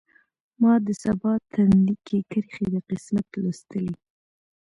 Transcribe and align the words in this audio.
ما 0.61 0.73
د 0.85 0.87
سبا 1.03 1.33
تندی 1.51 1.95
کې 2.05 2.17
کرښې 2.31 2.65
د 2.73 2.75
قسمت 2.89 3.27
لوستلي 3.41 3.95